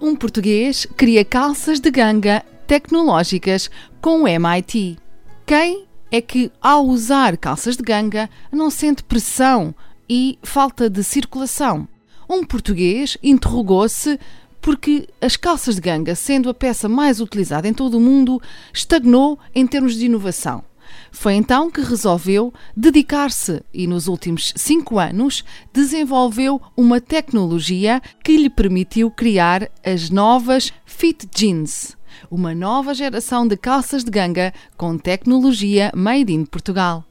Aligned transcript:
Um 0.00 0.14
português 0.14 0.86
cria 0.96 1.24
calças 1.24 1.80
de 1.80 1.90
ganga 1.90 2.44
tecnológicas 2.68 3.68
com 4.00 4.22
o 4.22 4.28
MIT. 4.28 4.96
Quem 5.44 5.86
é 6.08 6.20
que, 6.20 6.52
ao 6.62 6.86
usar 6.86 7.36
calças 7.36 7.76
de 7.76 7.82
ganga, 7.82 8.30
não 8.52 8.70
sente 8.70 9.02
pressão 9.02 9.74
e 10.08 10.38
falta 10.40 10.88
de 10.88 11.02
circulação? 11.02 11.88
Um 12.30 12.44
português 12.44 13.18
interrogou-se 13.20 14.20
porque 14.60 15.08
as 15.20 15.36
calças 15.36 15.74
de 15.74 15.80
ganga, 15.80 16.14
sendo 16.14 16.48
a 16.48 16.54
peça 16.54 16.88
mais 16.88 17.20
utilizada 17.20 17.66
em 17.66 17.74
todo 17.74 17.98
o 17.98 18.00
mundo, 18.00 18.40
estagnou 18.72 19.36
em 19.52 19.66
termos 19.66 19.94
de 19.96 20.06
inovação. 20.06 20.62
Foi 21.10 21.34
então 21.34 21.70
que 21.70 21.80
resolveu 21.80 22.52
dedicar-se 22.76 23.62
e, 23.72 23.86
nos 23.86 24.08
últimos 24.08 24.52
cinco 24.56 24.98
anos, 24.98 25.44
desenvolveu 25.72 26.60
uma 26.76 27.00
tecnologia 27.00 28.00
que 28.22 28.36
lhe 28.36 28.50
permitiu 28.50 29.10
criar 29.10 29.68
as 29.84 30.10
novas 30.10 30.72
Fit 30.84 31.28
Jeans, 31.34 31.96
uma 32.30 32.54
nova 32.54 32.94
geração 32.94 33.46
de 33.46 33.56
calças 33.56 34.04
de 34.04 34.10
ganga 34.10 34.52
com 34.76 34.98
tecnologia 34.98 35.90
made 35.94 36.32
in 36.32 36.44
Portugal. 36.44 37.04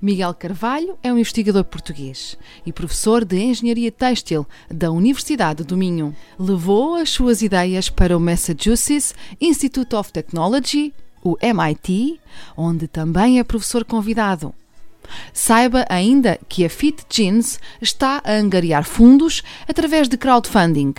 Miguel 0.00 0.34
Carvalho 0.34 0.96
é 1.02 1.12
um 1.12 1.18
investigador 1.18 1.64
português 1.64 2.38
e 2.64 2.72
professor 2.72 3.24
de 3.24 3.38
Engenharia 3.40 3.90
Têxtil 3.90 4.46
da 4.70 4.90
Universidade 4.90 5.64
do 5.64 5.76
Minho. 5.76 6.14
Levou 6.38 6.94
as 6.94 7.10
suas 7.10 7.42
ideias 7.42 7.88
para 7.88 8.16
o 8.16 8.20
Massachusetts 8.20 9.14
Institute 9.40 9.94
of 9.94 10.12
Technology, 10.12 10.94
o 11.24 11.36
MIT, 11.40 12.20
onde 12.56 12.86
também 12.86 13.38
é 13.38 13.44
professor 13.44 13.84
convidado. 13.84 14.54
Saiba 15.32 15.84
ainda 15.88 16.38
que 16.48 16.64
a 16.64 16.70
Fit 16.70 17.04
Jeans 17.10 17.58
está 17.80 18.22
a 18.24 18.32
angariar 18.32 18.84
fundos 18.84 19.42
através 19.66 20.08
de 20.08 20.16
crowdfunding. 20.16 20.94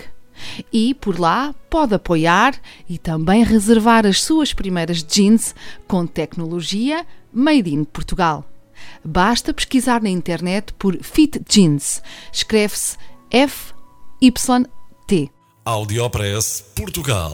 E 0.71 0.93
por 0.93 1.19
lá 1.19 1.55
pode 1.69 1.93
apoiar 1.93 2.55
e 2.89 2.97
também 2.97 3.43
reservar 3.43 4.05
as 4.05 4.21
suas 4.21 4.53
primeiras 4.53 5.03
jeans 5.03 5.55
com 5.87 6.05
tecnologia 6.05 7.05
Made 7.31 7.73
in 7.73 7.83
Portugal. 7.85 8.45
Basta 9.03 9.53
pesquisar 9.53 10.01
na 10.01 10.09
internet 10.09 10.73
por 10.73 10.97
Fit 11.01 11.41
Jeans. 11.47 12.01
Escreve-se 12.31 12.97
F-Y-T. 13.31 15.31
Audiopress 15.65 16.63
Portugal. 16.75 17.33